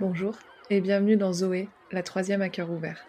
[0.00, 0.34] Bonjour
[0.70, 3.06] et bienvenue dans Zoé, la troisième à cœur ouvert.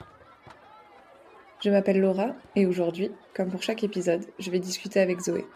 [1.63, 5.47] Je m'appelle Laura et aujourd'hui, comme pour chaque épisode, je vais discuter avec Zoé.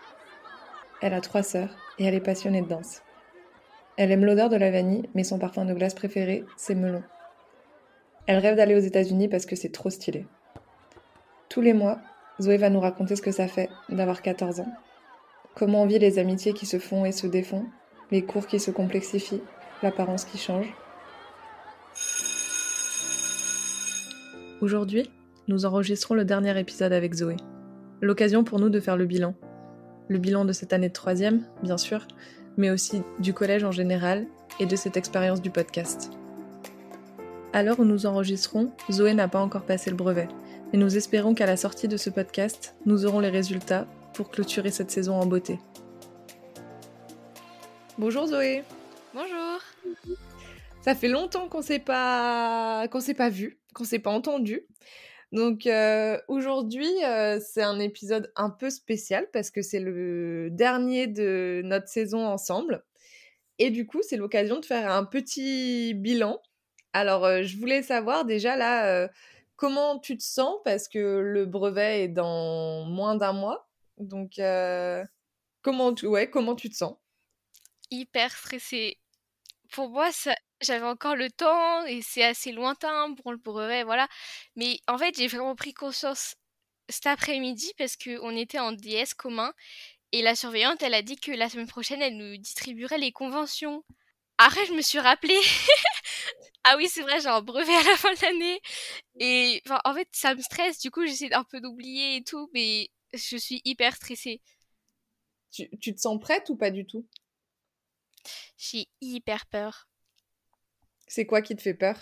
[1.03, 1.69] Elle a trois sœurs
[1.99, 3.03] et elle est passionnée de danse.
[3.95, 7.03] Elle aime l'odeur de la vanille, mais son parfum de glace préféré, c'est melon.
[8.25, 10.25] Elle rêve d'aller aux États-Unis parce que c'est trop stylé.
[11.47, 11.99] Tous les mois,
[12.41, 14.73] Zoé va nous raconter ce que ça fait d'avoir 14 ans.
[15.53, 17.67] Comment on vit les amitiés qui se font et se défont,
[18.09, 19.43] les cours qui se complexifient,
[19.83, 20.73] l'apparence qui change.
[24.61, 25.09] Aujourd'hui,
[25.47, 27.37] nous enregistrons le dernier épisode avec Zoé.
[28.01, 29.33] L'occasion pour nous de faire le bilan.
[30.09, 32.05] Le bilan de cette année de troisième, bien sûr,
[32.57, 34.25] mais aussi du collège en général
[34.59, 36.11] et de cette expérience du podcast.
[37.53, 40.27] À l'heure où nous enregistrons, Zoé n'a pas encore passé le brevet,
[40.73, 44.71] mais nous espérons qu'à la sortie de ce podcast, nous aurons les résultats pour clôturer
[44.71, 45.57] cette saison en beauté.
[47.97, 48.63] Bonjour Zoé.
[49.13, 49.48] Bonjour.
[50.81, 54.65] Ça fait longtemps qu'on s'est pas qu'on s'est pas vu, qu'on s'est pas entendu.
[55.31, 61.07] Donc euh, aujourd'hui, euh, c'est un épisode un peu spécial parce que c'est le dernier
[61.07, 62.83] de notre saison ensemble.
[63.59, 66.41] Et du coup, c'est l'occasion de faire un petit bilan.
[66.93, 69.09] Alors, euh, je voulais savoir déjà là,
[69.57, 73.69] comment tu te sens parce que le brevet est dans moins d'un mois.
[73.97, 74.39] Donc,
[75.61, 76.95] comment, tu, ouais, comment tu te sens?
[77.91, 78.97] Hyper stressée.
[79.71, 84.07] Pour moi, ça, j'avais encore le temps et c'est assez lointain pour le brevet, voilà.
[84.55, 86.35] Mais en fait, j'ai vraiment pris conscience
[86.89, 89.53] cet après-midi parce qu'on était en DS commun
[90.11, 93.83] et la surveillante, elle a dit que la semaine prochaine, elle nous distribuerait les conventions.
[94.37, 95.37] Après, je me suis rappelé.
[96.63, 98.61] ah oui, c'est vrai, j'ai un brevet à la fin de l'année.
[99.19, 100.79] Et en fait, ça me stresse.
[100.79, 104.41] Du coup, j'essaie un peu d'oublier et tout, mais je suis hyper stressée.
[105.51, 107.05] Tu, tu te sens prête ou pas du tout?
[108.57, 109.87] J'ai hyper peur.
[111.09, 111.97] C'est quoi qui te fait peur?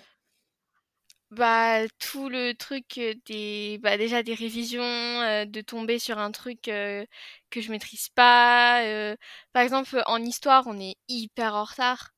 [1.31, 4.81] Bah tout le truc des bah déjà des révisions
[5.45, 7.05] de tomber sur un truc que
[7.53, 8.81] je maîtrise pas
[9.51, 12.11] par exemple en histoire on est hyper en retard.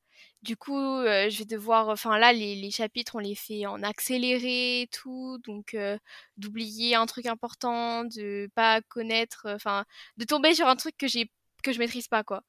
[0.43, 4.81] Du coup je vais devoir enfin là les, les, chapitres on les fait en accéléré
[4.83, 5.75] et tout donc
[6.37, 9.85] d'oublier un truc important de pas connaître enfin
[10.17, 11.31] de tomber sur un truc que j'ai
[11.63, 12.43] que je maîtrise pas quoi.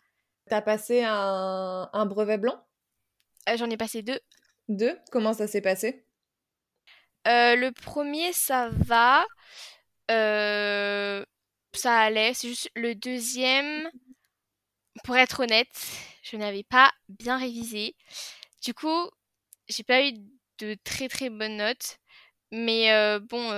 [0.50, 2.56] T'as passé un, un brevet blanc?
[2.56, 2.69] euh,
[3.56, 4.20] j'en ai passé deux.
[4.68, 6.04] Deux Comment ça s'est passé?
[7.26, 9.24] Euh, Le premier, ça va.
[10.10, 11.24] Euh,
[11.74, 12.34] ça allait.
[12.34, 13.90] C'est juste le deuxième,
[15.04, 15.68] pour être honnête,
[16.22, 17.94] je n'avais pas bien révisé.
[18.62, 19.08] Du coup,
[19.68, 20.12] j'ai pas eu
[20.58, 21.98] de très très bonnes notes.
[22.52, 22.90] Mais
[23.20, 23.50] bon,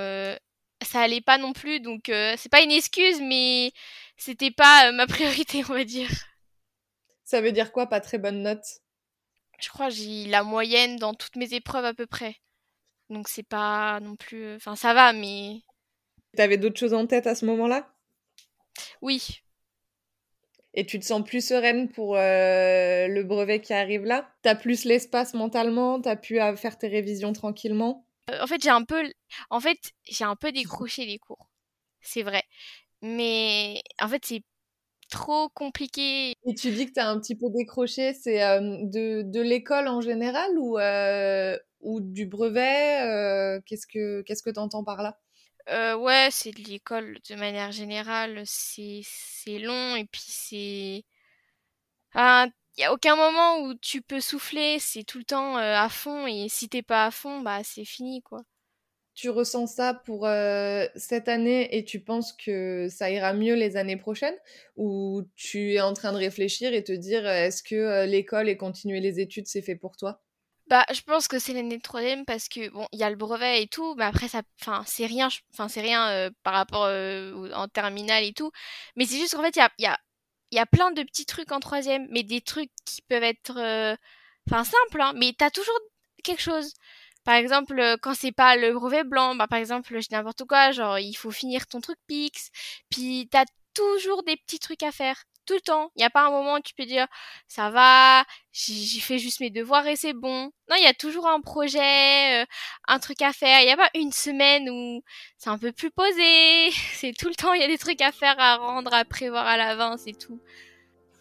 [0.82, 1.80] ça allait pas non plus.
[1.80, 3.72] Donc, c'est pas une excuse, mais
[4.16, 6.10] c'était pas ma priorité, on va dire.
[7.24, 8.81] Ça veut dire quoi, pas très bonnes notes?
[9.62, 12.36] Je crois que j'ai la moyenne dans toutes mes épreuves à peu près.
[13.10, 14.44] Donc c'est pas non plus.
[14.44, 15.60] Euh, enfin, ça va, mais.
[16.36, 17.92] T'avais d'autres choses en tête à ce moment-là?
[19.02, 19.42] Oui.
[20.74, 24.32] Et tu te sens plus sereine pour euh, le brevet qui arrive là?
[24.40, 26.00] T'as plus l'espace mentalement?
[26.00, 28.06] T'as pu euh, faire tes révisions tranquillement?
[28.40, 29.12] En fait, j'ai un peu.
[29.50, 31.50] En fait, j'ai un peu décroché les cours.
[32.00, 32.44] C'est vrai.
[33.02, 34.42] Mais en fait, c'est
[35.12, 36.34] trop compliqué.
[36.46, 40.00] Et tu dis que tu as un petit peu décroché, c'est de, de l'école en
[40.00, 40.78] général ou,
[41.80, 45.18] ou du brevet Qu'est-ce que qu'est-ce que tu entends par là?
[45.68, 48.42] Ouais, c'est de l'école de manière générale.
[48.46, 51.04] C'est long et puis c'est.
[52.14, 56.26] Il n'y a aucun moment où tu peux souffler, c'est tout le temps à fond
[56.26, 58.44] et si t'es pas à fond, bah c'est fini quoi
[59.14, 60.26] tu ressens ça pour
[60.96, 64.36] cette année et tu penses que ça ira mieux les années prochaines?
[64.76, 69.00] Ou tu es en train de réfléchir et te dire est-ce que l'école et continuer
[69.00, 70.22] les études c'est fait pour toi?
[70.68, 73.16] Bah, je pense que c'est l'année de troisième parce que bon, il y a le
[73.16, 77.68] brevet et tout, mais après ça, enfin, c'est rien, enfin, c'est rien par rapport en
[77.68, 78.50] terminale et tout.
[78.96, 79.98] Mais c'est juste qu'en fait, il y a, y, a,
[80.52, 83.52] y a plein de petits trucs en troisième, mais des trucs qui peuvent être,
[84.48, 85.78] enfin, simples, hein, mais t'as toujours
[86.24, 86.72] quelque chose.
[87.24, 90.72] Par exemple, euh, quand c'est pas le brevet blanc, bah, par exemple, je n'importe quoi,
[90.72, 92.50] genre, il faut finir ton truc Pix,
[92.90, 95.24] puis t'as toujours des petits trucs à faire.
[95.44, 95.90] Tout le temps.
[95.96, 97.08] Il n'y a pas un moment où tu peux dire,
[97.48, 100.52] ça va, j'ai fait juste mes devoirs et c'est bon.
[100.70, 102.46] Non, il y a toujours un projet, euh,
[102.86, 103.60] un truc à faire.
[103.60, 105.02] Il n'y a pas une semaine où
[105.38, 106.70] c'est un peu plus posé.
[106.94, 109.44] C'est tout le temps, il y a des trucs à faire, à rendre, à prévoir
[109.46, 110.40] à l'avance et tout.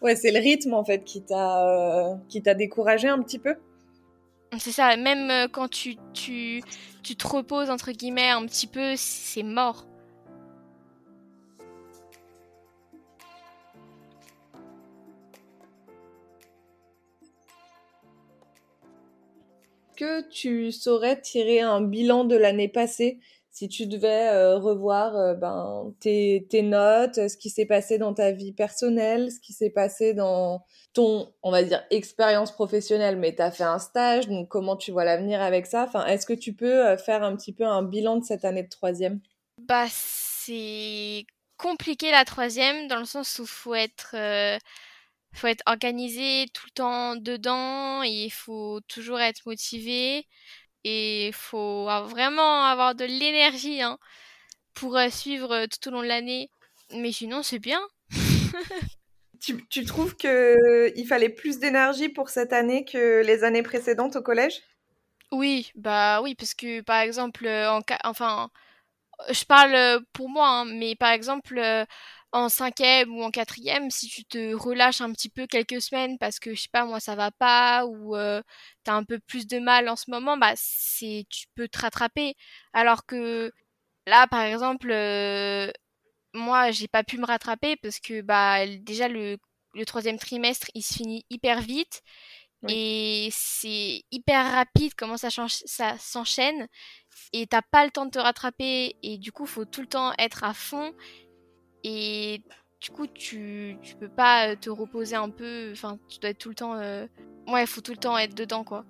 [0.02, 3.56] Ouais, c'est le rythme en fait qui t'a euh, qui t'a découragé un petit peu?
[4.58, 9.86] C'est ça, même euh, quand tu, te reposes, entre guillemets, un petit peu, c'est mort.
[19.94, 23.20] que tu saurais tirer un bilan de l'année passée
[23.52, 28.14] si tu devais euh, revoir euh, ben, tes, tes, notes, ce qui s'est passé dans
[28.14, 30.64] ta vie personnelle, ce qui s'est passé dans
[30.94, 34.90] ton, on va dire, expérience professionnelle, mais tu as fait un stage, donc comment tu
[34.90, 35.84] vois l'avenir avec ça?
[35.84, 38.62] Enfin, Est-ce que tu peux euh, faire un petit peu un bilan de cette année
[38.62, 39.20] de troisième?
[39.58, 41.26] Bah, c'est
[41.58, 44.16] compliqué la troisième, dans le sens où faut être...
[45.34, 50.26] faut être organisé tout le temps dedans, il faut toujours être motivé.
[50.84, 53.98] Et il faut vraiment avoir de l'énergie hein,
[54.74, 56.50] pour euh, suivre euh, tout au long de l'année.
[56.94, 57.80] Mais sinon, c'est bien.
[59.40, 64.22] tu, tu, trouves qu'il fallait plus d'énergie pour cette année que les années précédentes au
[64.22, 64.60] collège?
[65.30, 68.50] Oui, bah oui, parce que par exemple, euh, en, enfin,
[69.30, 71.58] je parle pour moi, hein, mais par exemple,
[72.32, 76.38] en cinquième ou en quatrième, si tu te relâches un petit peu quelques semaines parce
[76.40, 78.42] que je sais pas moi ça va pas ou euh,
[78.84, 82.34] t'as un peu plus de mal en ce moment, bah c'est tu peux te rattraper.
[82.72, 83.52] Alors que
[84.06, 85.70] là par exemple, euh,
[86.34, 89.38] moi j'ai pas pu me rattraper parce que bah déjà le
[89.74, 92.02] le troisième trimestre il se finit hyper vite
[92.68, 96.68] et c'est hyper rapide comment ça, ça s'enchaîne
[97.32, 100.12] et t'as pas le temps de te rattraper et du coup faut tout le temps
[100.18, 100.94] être à fond
[101.84, 102.42] et
[102.80, 105.70] du coup, tu, tu peux pas euh, te reposer un peu.
[105.72, 106.74] Enfin, tu dois être tout le temps.
[106.74, 107.06] Euh...
[107.46, 108.84] Ouais, faut tout le temps être dedans, quoi.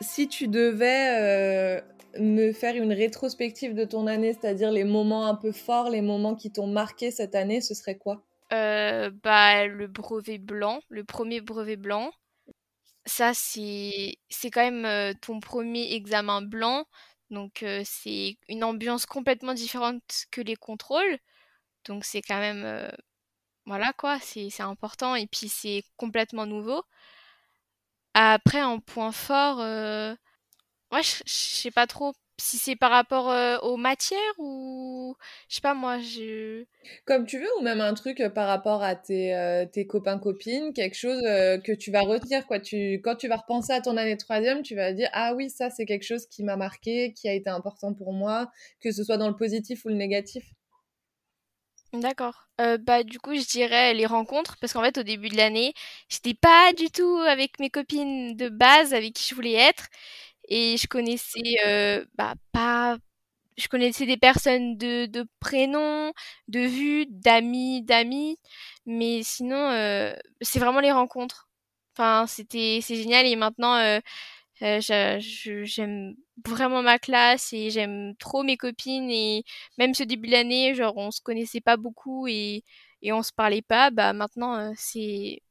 [0.00, 1.80] Si tu devais euh,
[2.20, 6.34] me faire une rétrospective de ton année, c'est-à-dire les moments un peu forts, les moments
[6.34, 8.22] qui t'ont marqué cette année, ce serait quoi?
[8.52, 12.10] Euh, Bah, le brevet blanc, le premier brevet blanc
[13.08, 14.16] ça c'est
[14.52, 16.86] quand même ton premier examen blanc,
[17.30, 21.18] donc c'est une ambiance complètement différente que les contrôles,
[21.86, 22.90] donc c'est quand même
[23.66, 26.82] voilà quoi, c'est important et puis c'est complètement nouveau.
[28.14, 33.76] Après en point fort, ouais je sais pas trop si c'est par rapport euh, aux
[33.76, 35.16] matières ou
[35.48, 36.64] je sais pas moi je
[37.04, 40.18] comme tu veux ou même un truc euh, par rapport à tes, euh, tes copains
[40.18, 42.60] copines quelque chose que tu vas retenir quoi.
[42.60, 45.68] Tu quand tu vas repenser à ton année troisième tu vas dire ah oui ça
[45.70, 48.50] c'est quelque chose qui m'a marqué qui a été important pour moi
[48.80, 50.44] que ce soit dans le positif ou le négatif.
[51.94, 52.50] D'accord.
[52.58, 55.72] bah du coup je dirais les rencontres parce qu'en fait au début de l'année
[56.10, 59.86] j'étais pas du tout avec mes copines de base avec qui je voulais être
[60.48, 62.98] et je connaissais euh, bah, pas
[63.56, 66.12] je connaissais des personnes de, de prénom,
[66.48, 68.38] de vue, d'amis, d'amis,
[68.86, 71.48] mais sinon euh, c'est vraiment les rencontres.
[71.96, 74.00] Enfin, c'était c'est génial et maintenant euh,
[74.60, 76.14] j'aime
[76.46, 79.44] vraiment ma classe et j'aime trop mes copines et
[79.78, 82.64] même ce début de l'année, genre on se connaissait pas beaucoup et
[83.02, 85.42] et on se parlait pas, bah maintenant c'est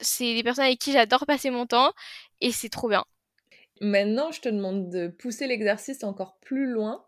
[0.00, 1.92] c'est des personnes avec qui j'adore passer mon temps
[2.40, 3.04] et c'est trop bien.
[3.80, 7.04] Maintenant, je te demande de pousser l'exercice encore plus loin.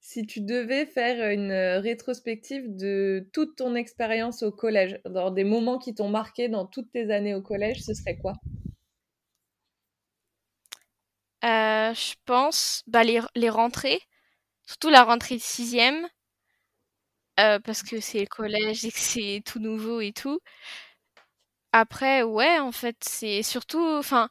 [0.00, 5.44] Si tu devais faire une euh, rétrospective de toute ton expérience au collège, dans des
[5.44, 8.34] moments qui t'ont marqué dans toutes tes années au collège, ce serait quoi?
[11.44, 14.00] Euh, Je pense bah, les, les, rentrées,
[14.66, 16.08] surtout la rentrée de sixième,
[17.40, 20.40] euh, parce que c'est le collège et que c'est tout nouveau et tout.
[21.72, 24.28] Après, ouais, en fait, c'est surtout, enfin,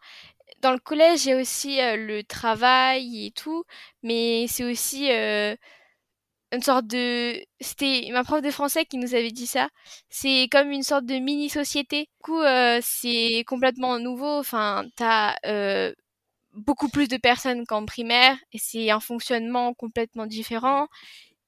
[0.62, 3.64] dans le collège, il y a aussi euh, le travail et tout,
[4.04, 5.56] mais c'est aussi euh,
[6.52, 7.42] une sorte de...
[7.60, 9.70] C'était ma prof de français qui nous avait dit ça.
[10.10, 12.04] C'est comme une sorte de mini-société.
[12.04, 14.40] Du coup, euh, c'est complètement nouveau.
[14.40, 15.36] Enfin, t'as
[16.54, 20.88] beaucoup plus de personnes qu'en primaire, et c'est un fonctionnement complètement différent.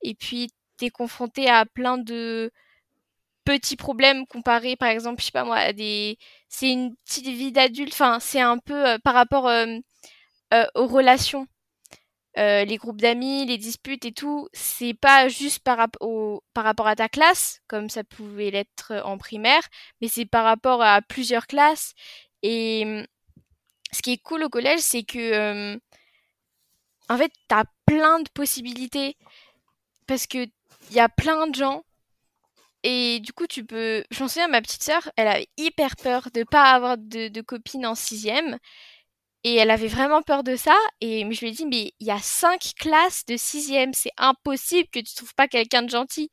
[0.04, 2.52] Et puis, t'es confronté à plein de
[3.50, 6.20] petits problèmes comparés, par exemple, je sais pas moi, à des...
[6.50, 9.66] C'est une petite vie d'adulte, enfin, c'est un peu euh, par rapport euh,
[10.54, 11.48] euh, aux relations.
[12.36, 16.96] les groupes d'amis, les disputes et tout, c'est pas juste par, au, par rapport à
[16.96, 19.64] ta classe, comme ça pouvait l'être en primaire,
[20.02, 21.94] mais c'est par rapport à plusieurs classes.
[22.44, 23.06] Et hum,
[23.92, 25.76] ce qui est cool au collège, c'est que,
[27.10, 29.18] en fait, t'as plein de possibilités
[30.08, 30.48] parce que
[30.90, 31.84] il y a plein de gens
[32.84, 34.04] et du coup, tu peux.
[34.12, 37.86] Je m'en souviens, ma petite sœur, elle avait hyper peur de pas avoir de, copine
[37.86, 38.58] en sixième.
[39.44, 40.76] Et elle avait vraiment peur de ça.
[41.02, 43.94] Et je lui ai dit, mais il y a cinq classes de sixième.
[43.94, 46.32] C'est impossible que tu trouves pas quelqu'un de gentil.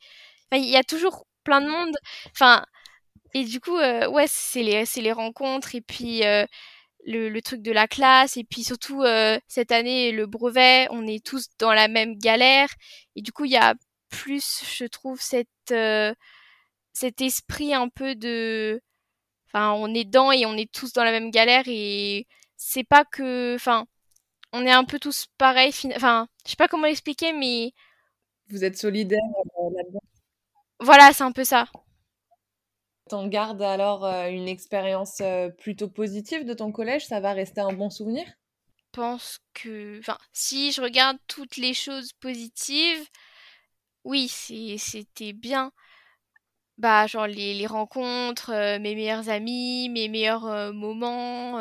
[0.53, 1.97] Il y a toujours plein de monde.
[2.33, 2.65] Enfin,
[3.35, 5.75] et du coup, euh, ouais, c'est les, les rencontres.
[5.75, 6.47] Et puis, euh,
[7.07, 8.37] le, le, truc de la classe.
[8.37, 12.69] Et puis, surtout, euh, cette année, le brevet, on est tous dans la même galère.
[13.17, 13.75] Et du coup, il y a
[14.11, 15.49] plus, je trouve, cette
[16.97, 18.81] cet esprit un peu de,
[19.49, 22.27] enfin, on est dedans et on est tous dans la même galère et
[22.57, 23.87] c'est pas que, enfin,
[24.55, 25.75] on est un peu tous pareils.
[25.95, 27.75] Enfin, je sais pas comment l'expliquer, mais
[28.49, 29.21] vous êtes solidaires
[29.61, 30.01] euh, là-dedans?
[30.81, 31.67] Voilà, c'est un peu ça.
[33.11, 37.07] T'en gardes alors euh, une expérience euh, plutôt positive de ton collège?
[37.07, 38.25] Ça va rester un bon souvenir?
[38.25, 43.07] Je pense que, enfin, si je regarde toutes les choses positives,
[44.05, 45.73] oui, c'était bien.
[46.79, 51.59] Bah, genre les, les rencontres, mes meilleurs amis, mes meilleurs moments,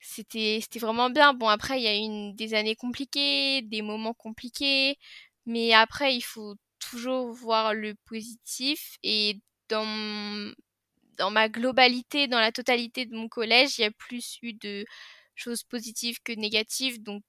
[0.00, 1.34] c'était c'était vraiment bien.
[1.34, 4.98] Bon, après, il y a eu des années compliquées, des moments compliqués,
[5.46, 10.52] mais après, il faut toujours voir le positif et dans
[11.18, 14.84] dans ma globalité, dans la totalité de mon collège, il y a plus eu de
[15.34, 17.22] choses positives que négatives, donc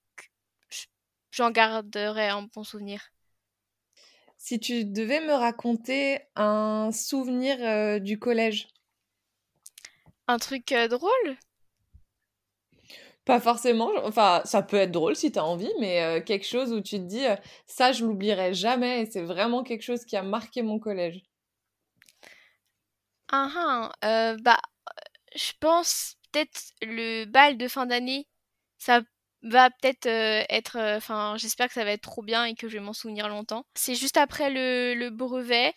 [1.32, 3.12] j'en garderai un bon souvenir.
[4.44, 8.70] Si tu devais me raconter un souvenir euh, du collège?
[10.28, 11.38] Un truc euh, drôle?
[13.24, 16.74] Pas forcément, enfin, ça peut être drôle si tu as envie, mais euh, quelque chose
[16.74, 17.24] où tu te dis,
[17.68, 21.22] ça, je l'oublierai jamais, et c'est vraiment quelque chose qui a marqué mon collège.
[23.32, 24.60] Ah, ah euh, bah,
[25.36, 28.28] je pense peut-être le bal de fin d'année,
[28.80, 29.02] ça
[29.44, 32.84] va peut-être être, enfin, j'espère que ça va être trop bien et que je vais
[32.84, 33.66] m'en souvenir longtemps.
[33.76, 35.74] C'est juste après le, le, brevet,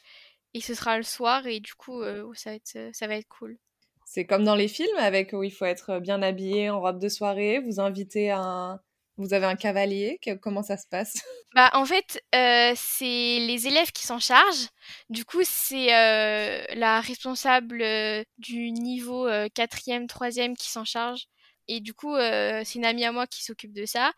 [0.52, 2.02] et ce sera le soir, et du coup,
[2.34, 3.58] ça, va être, ça va être cool.
[4.06, 7.08] C'est comme dans les films avec où il faut être bien habillé en robe de
[7.08, 7.58] soirée.
[7.58, 8.78] Vous invitez un,
[9.16, 10.18] vous avez un cavalier.
[10.40, 11.14] Comment ça se passe?
[11.54, 14.70] Bah en fait, euh, c'est les élèves qui s'en chargent.
[15.08, 21.28] Du coup, c'est euh, la responsable euh, du niveau 4e, 3e qui s'en charge.
[21.68, 24.12] Et du coup, c'est une amie à moi qui s'occupe de ça.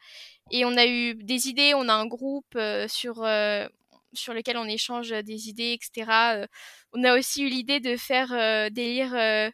[0.50, 3.26] Et on a eu des idées, on a un groupe sur
[4.12, 6.46] sur lequel on échange des idées, etc.
[6.92, 8.28] on a aussi eu l'idée de faire
[8.70, 9.52] des livres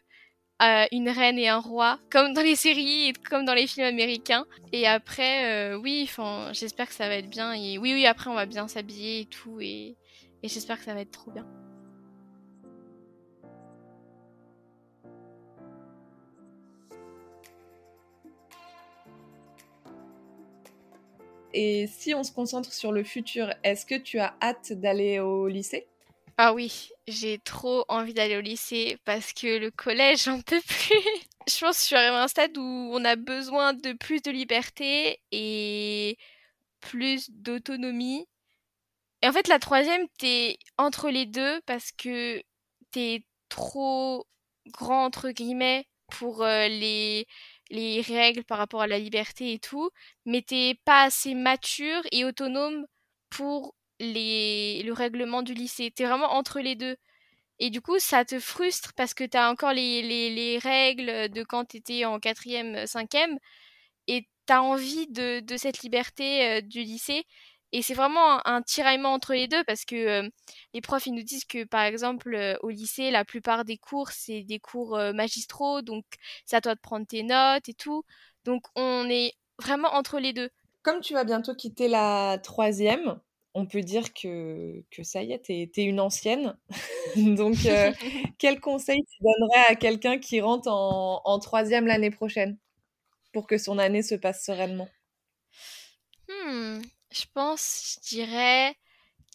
[0.91, 4.45] une reine et un roi, comme dans les séries comme dans les films américains.
[4.71, 6.09] Et après, euh, oui,
[6.51, 7.53] j'espère que ça va être bien.
[7.53, 9.59] Et oui, oui, après, on va bien s'habiller et tout.
[9.61, 9.95] Et
[10.43, 11.45] j'espère que ça va être trop bien.
[21.53, 25.47] Et si on se concentre sur le futur, est-ce que tu as hâte d'aller au
[25.47, 25.87] lycée?
[26.37, 30.99] Ah oui, j'ai trop envie d'aller au lycée parce que le collège, j'en peux plus.
[31.47, 32.61] je pense que je suis arrivée à un stade où
[32.93, 36.17] on a besoin de plus de liberté et
[36.79, 38.27] plus d'autonomie.
[39.21, 42.41] Et en fait, la troisième, t'es entre les deux parce que
[42.91, 44.27] t'es trop
[44.67, 47.27] grand, entre guillemets, pour euh, les,
[47.73, 49.89] les règles par rapport à la liberté et tout,
[50.25, 52.85] mais t'es pas assez mature et autonome
[53.29, 55.91] pour les, le règlement du lycée.
[55.91, 56.95] T'es vraiment entre les deux.
[57.59, 61.43] Et du coup, ça te frustre parce que t'as encore les, les, les, règles de
[61.43, 63.37] quand t'étais en quatrième, cinquième,
[64.07, 67.25] et t'as envie de, de, cette liberté euh, du lycée.
[67.73, 70.29] Et c'est vraiment un, tiraillement entre les deux parce que euh,
[70.73, 74.11] les profs, ils nous disent que, par exemple, euh, au lycée, la plupart des cours,
[74.11, 76.05] c'est des cours magistraux, donc
[76.45, 78.03] c'est à toi de prendre tes notes et tout.
[78.45, 80.49] Donc on est vraiment entre les deux.
[80.83, 83.19] Comme tu vas bientôt quitter la troisième,
[83.55, 86.57] on peut dire que, que ça y est, t'es es une ancienne.
[87.15, 87.55] Donc,
[88.37, 92.57] quel conseil tu donnerais à quelqu'un qui rentre en, troisième l'année prochaine
[93.31, 94.89] pour que son année se passe sereinement?
[96.27, 96.81] Hmm,
[97.13, 98.75] Je pense, je dirais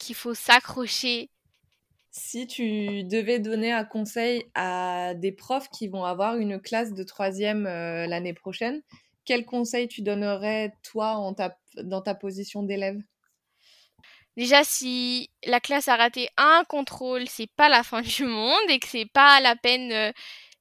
[0.00, 1.30] qu'il faut s'accrocher.
[2.10, 7.04] Si tu devais donner un conseil à des profs qui vont avoir une classe de
[7.04, 8.82] troisième euh, l'année prochaine,
[9.24, 11.36] quel conseil tu donnerais toi en
[11.76, 12.98] dans ta position d'élève?
[14.36, 18.80] Déjà si la classe a raté un contrôle, c'est pas la fin du monde et
[18.80, 19.92] que c'est pas la peine.
[19.92, 20.12] Euh,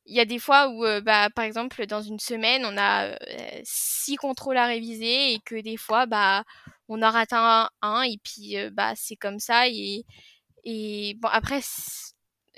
[0.07, 3.07] il y a des fois où, euh, bah, par exemple, dans une semaine, on a
[3.07, 3.15] euh,
[3.63, 6.43] six contrôles à réviser et que des fois, bah,
[6.89, 7.69] on en rate un,
[8.03, 9.67] et puis, bah, c'est comme ça.
[9.67, 10.05] Et,
[10.63, 11.61] et bon, après,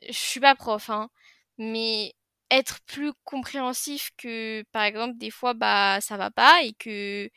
[0.07, 1.09] je suis pas prof, hein,
[1.57, 2.13] mais
[2.51, 7.29] être plus compréhensif que, par exemple, des fois, bah, ça va pas et que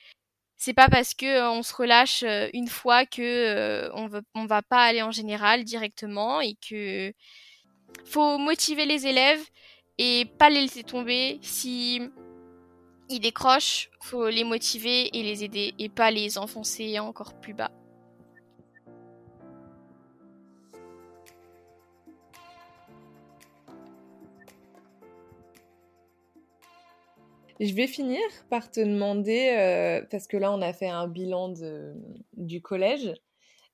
[0.57, 4.47] c'est pas parce que euh, on se relâche euh, une fois que euh, on, on
[4.47, 7.13] va pas aller en général directement et que
[8.05, 9.43] faut motiver les élèves
[9.99, 11.39] et pas les laisser tomber.
[11.43, 12.01] Si
[13.09, 17.71] ils décrochent, faut les motiver et les aider et pas les enfoncer encore plus bas.
[27.61, 28.19] Je vais finir
[28.51, 31.53] par te demander, euh, parce que là on a fait un bilan
[32.33, 33.15] du collège,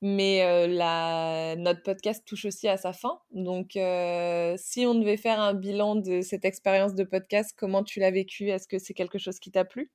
[0.00, 1.56] mais la...
[1.56, 3.20] notre podcast touche aussi à sa fin.
[3.32, 8.10] Donc, si on devait faire un bilan de cette expérience de podcast, comment tu l'as
[8.10, 9.90] vécu Est-ce que c'est quelque chose qui t'a plu?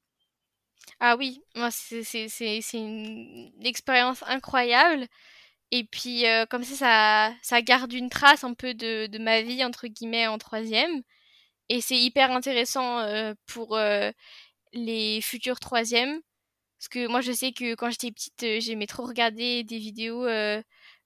[1.00, 2.28] Ah oui, moi, c'est
[2.74, 5.08] une expérience incroyable.
[5.72, 9.64] Et puis, comme ça, ça, ça, garde une trace un peu de, de, ma vie,
[9.64, 11.02] entre guillemets, en troisième.
[11.70, 13.06] Et c'est hyper intéressant
[13.48, 13.78] pour
[14.74, 16.22] les futurs troisièmes.
[16.84, 20.26] Parce que moi, je sais que quand j'étais petite, euh, j'aimais trop regarder des vidéos
[20.26, 20.62] euh,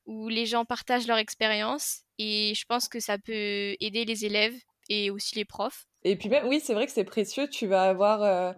[0.08, 2.00] où les gens partagent leur expérience.
[2.18, 4.56] Et je pense que ça peut aider les élèves
[4.90, 5.86] et aussi les profs.
[6.04, 7.48] Et puis même, oui, c'est vrai que c'est précieux.
[7.48, 8.24] Tu vas avoir...
[8.24, 8.54] Euh,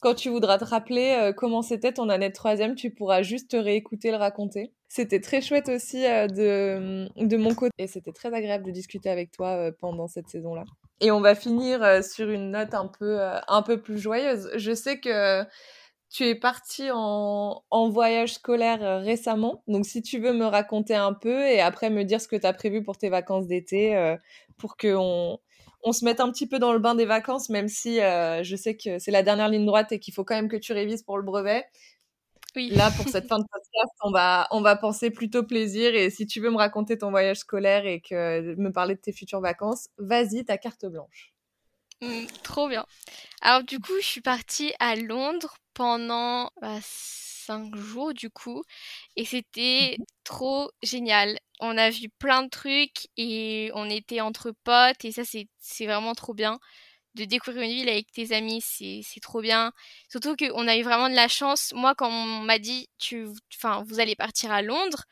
[0.00, 3.56] quand tu voudras te rappeler comment c'était ton année de troisième, tu pourras juste te
[3.56, 4.72] réécouter le raconter.
[4.88, 9.32] C'était très chouette aussi de, de mon côté et c'était très agréable de discuter avec
[9.32, 10.64] toi pendant cette saison-là.
[11.00, 13.18] Et on va finir sur une note un peu,
[13.48, 14.50] un peu plus joyeuse.
[14.56, 15.44] Je sais que
[16.10, 19.62] tu es parti en, voyage scolaire euh, récemment.
[19.66, 22.46] Donc, si tu veux me raconter un peu et après me dire ce que tu
[22.46, 24.16] as prévu pour tes vacances d'été, euh,
[24.56, 25.38] pour qu'on
[25.82, 28.56] on se mette un petit peu dans le bain des vacances, même si euh, je
[28.56, 31.02] sais que c'est la dernière ligne droite et qu'il faut quand même que tu révises
[31.02, 31.64] pour le brevet.
[32.54, 32.70] Oui.
[32.70, 35.94] Là, pour cette fin de podcast, on va, on va penser plutôt plaisir.
[35.94, 39.12] Et si tu veux me raconter ton voyage scolaire et que me parler de tes
[39.12, 41.36] futures vacances, vas-y, ta carte blanche.
[42.02, 42.84] Mmh, trop bien.
[43.46, 48.64] Alors du coup, je suis partie à Londres pendant bah, cinq jours du coup,
[49.14, 51.38] et c'était mmh trop génial.
[51.60, 55.86] On a vu plein de trucs et on était entre potes et ça c'est c'est
[55.86, 56.58] vraiment trop bien
[57.16, 59.72] de découvrir une ville avec tes amis, c'est c'est trop bien.
[60.10, 61.72] Surtout qu'on a eu vraiment de la chance.
[61.76, 63.26] Moi, quand on m'a dit tu,
[63.56, 65.04] enfin, vous allez partir à Londres,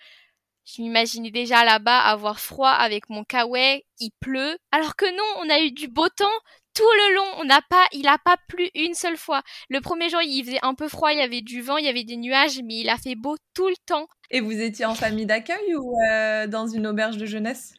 [0.65, 4.57] je m'imaginais déjà là-bas avoir froid avec mon kawaii, il pleut.
[4.73, 6.41] Alors que non, on a eu du beau temps
[6.75, 7.27] tout le long.
[7.39, 9.43] On n'a pas, il a pas plu une seule fois.
[9.69, 11.89] Le premier jour, il faisait un peu froid, il y avait du vent, il y
[11.89, 14.09] avait des nuages, mais il a fait beau tout le temps.
[14.31, 17.75] Et vous étiez en famille d'accueil ou euh, dans une auberge de jeunesse?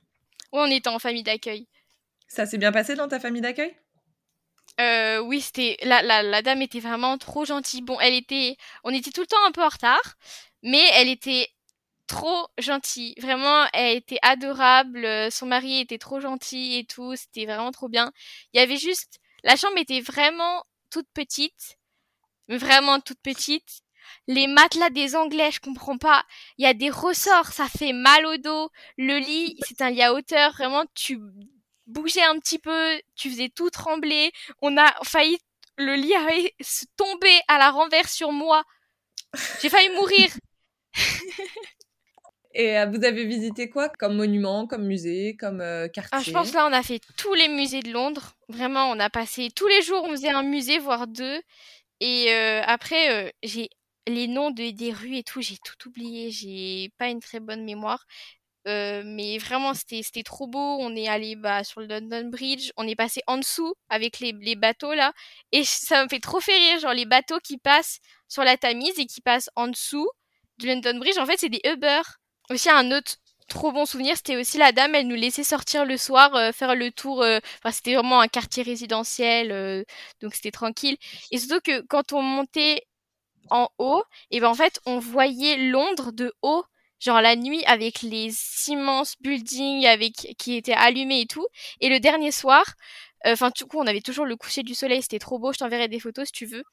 [0.52, 1.68] Oui, on était en famille d'accueil.
[2.28, 3.76] Ça s'est bien passé dans ta famille d'accueil?
[4.80, 7.82] Euh, oui, c'était la, la, la dame était vraiment trop gentille.
[7.82, 10.16] Bon, elle était, on était tout le temps un peu en retard,
[10.64, 11.48] mais elle était
[12.08, 13.16] trop gentille.
[13.20, 15.06] Vraiment, elle était adorable.
[15.06, 17.16] Euh, son mari était trop gentil et tout.
[17.16, 18.12] C'était vraiment trop bien.
[18.54, 21.78] Il y avait juste, la chambre était vraiment toute petite,
[22.48, 23.82] vraiment toute petite.
[24.28, 26.26] Les matelas des Anglais, je comprends pas.
[26.58, 28.70] Il y a des ressorts, ça fait mal au dos.
[28.98, 30.54] Le lit, c'est un lit à hauteur.
[30.54, 31.20] Vraiment, tu
[31.88, 34.32] bougeais un petit peu, tu faisais tout trembler.
[34.62, 35.38] On a failli,
[35.78, 36.54] le lit avait
[36.98, 38.64] tomber à la renverse sur moi.
[39.62, 40.30] J'ai failli mourir.
[42.56, 46.18] Et euh, vous avez visité quoi comme monument, comme musée, comme euh, quartier?
[46.18, 48.32] Ah, Je pense là, on a fait tous les musées de Londres.
[48.48, 51.42] Vraiment, on a passé tous les jours, on faisait un musée, voire deux.
[52.00, 53.70] Et euh, après, j'ai
[54.08, 56.32] les noms de, des rues et tout, j'ai tout oublié.
[56.32, 58.06] J'ai pas une très bonne mémoire.
[58.66, 60.78] mais vraiment, c'était trop beau.
[60.80, 62.72] On est allé bah, sur le London Bridge.
[62.78, 65.12] On est passé en dessous avec les, les bateaux là.
[65.52, 66.80] Et ça me fait trop faire rire.
[66.80, 70.10] Genre les bateaux qui passent sur la Tamise et qui passent en dessous
[70.58, 71.18] du London Bridge.
[71.18, 72.02] En fait, c'est des Uber.
[72.50, 73.16] Aussi, un autre
[73.48, 76.76] trop bon souvenir, c'était aussi la dame, elle nous laissait sortir le soir, euh, faire
[76.76, 77.22] le tour.
[77.22, 79.84] Euh, enfin, c'était vraiment un quartier résidentiel, euh,
[80.22, 80.98] donc c'était tranquille.
[81.32, 82.86] Et surtout que quand on montait
[83.50, 86.64] en haut, et ben en fait, on voyait Londres de haut,
[87.00, 88.32] genre la nuit avec les
[88.68, 91.46] immenses buildings avec qui étaient allumés et tout.
[91.82, 92.66] Et le dernier soir,
[93.26, 95.52] Enfin, du coup, on avait toujours le coucher du soleil, c'était trop beau.
[95.52, 96.64] Je t'enverrai des photos si tu veux.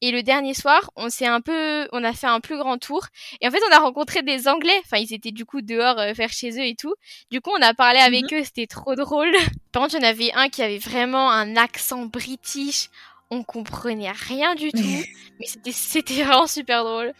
[0.00, 3.06] Et le dernier soir, on s'est un peu, on a fait un plus grand tour.
[3.40, 4.78] Et en fait, on a rencontré des Anglais.
[4.84, 6.94] Enfin, ils étaient du coup dehors euh, faire chez eux et tout.
[7.30, 8.40] Du coup, on a parlé avec mhm.
[8.40, 9.32] eux, c'était trop drôle.
[9.72, 12.90] Par contre, il y en avait un qui avait vraiment un accent british.
[13.30, 14.78] On comprenait rien du tout,
[15.40, 17.14] mais c'était, c'était vraiment super drôle.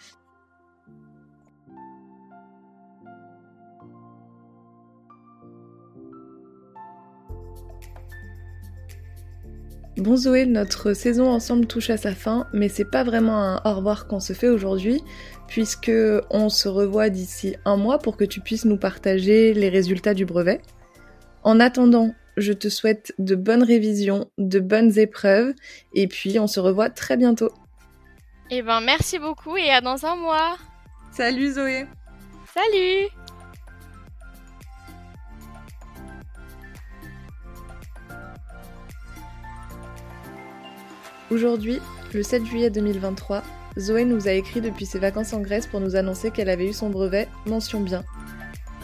[10.02, 13.76] Bon Zoé, notre saison ensemble touche à sa fin, mais c'est pas vraiment un au
[13.76, 15.00] revoir qu'on se fait aujourd'hui,
[15.46, 15.92] puisque
[16.28, 20.24] on se revoit d'ici un mois pour que tu puisses nous partager les résultats du
[20.24, 20.60] brevet.
[21.44, 25.54] En attendant, je te souhaite de bonnes révisions, de bonnes épreuves,
[25.94, 27.52] et puis on se revoit très bientôt.
[28.50, 30.56] Eh ben merci beaucoup et à dans un mois.
[31.12, 31.86] Salut Zoé.
[32.52, 33.06] Salut.
[41.32, 41.80] Aujourd'hui,
[42.12, 43.42] le 7 juillet 2023,
[43.78, 46.74] Zoé nous a écrit depuis ses vacances en Grèce pour nous annoncer qu'elle avait eu
[46.74, 48.04] son brevet, mention bien.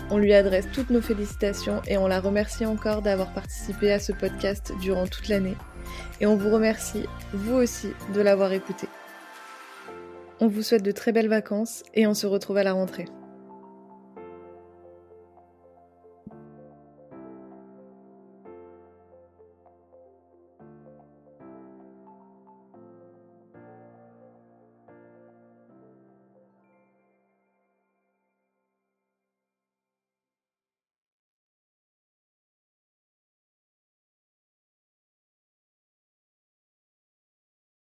[0.08, 4.12] On lui adresse toutes nos félicitations et on la remercie encore d'avoir participé à ce
[4.12, 5.56] podcast durant toute l'année.
[6.22, 8.88] Et on vous remercie, vous aussi, de l'avoir écouté.
[10.40, 13.04] On vous souhaite de très belles vacances et on se retrouve à la rentrée.